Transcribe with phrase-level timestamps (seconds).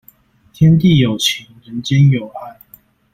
[0.51, 2.59] 天地有情，人間有愛